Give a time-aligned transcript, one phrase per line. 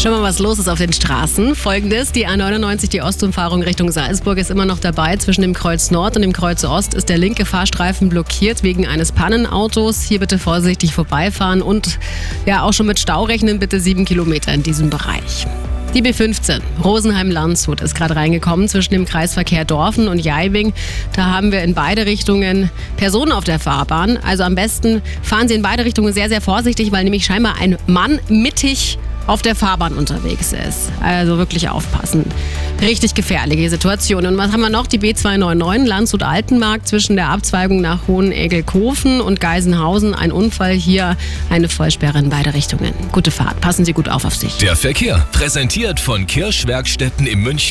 [0.00, 1.56] Wir mal, was los ist auf den Straßen.
[1.56, 5.16] Folgendes, die A99, die Ostumfahrung Richtung Salzburg ist immer noch dabei.
[5.16, 9.10] Zwischen dem Kreuz Nord und dem Kreuz Ost ist der linke Fahrstreifen blockiert wegen eines
[9.10, 10.02] Pannenautos.
[10.02, 11.98] Hier bitte vorsichtig vorbeifahren und
[12.46, 15.46] ja auch schon mit Stau rechnen, bitte sieben Kilometer in diesem Bereich.
[15.94, 20.74] Die B15 Rosenheim-Landshut ist gerade reingekommen zwischen dem Kreisverkehr Dorfen und Jaibing.
[21.16, 24.16] Da haben wir in beide Richtungen Personen auf der Fahrbahn.
[24.16, 27.76] Also am besten fahren Sie in beide Richtungen sehr, sehr vorsichtig, weil nämlich scheinbar ein
[27.86, 28.98] Mann mittig
[29.28, 30.90] auf der Fahrbahn unterwegs ist.
[31.00, 32.24] Also wirklich aufpassen.
[32.80, 34.26] Richtig gefährliche Situation.
[34.26, 34.86] Und was haben wir noch?
[34.86, 40.14] Die B299 Landshut-Altenmarkt zwischen der Abzweigung nach Hohenegelkofen und Geisenhausen.
[40.14, 41.16] Ein Unfall hier,
[41.50, 42.94] eine Vollsperre in beide Richtungen.
[43.12, 43.60] Gute Fahrt.
[43.60, 44.56] Passen Sie gut auf auf sich.
[44.58, 47.58] Der Verkehr präsentiert von Kirschwerkstätten in München.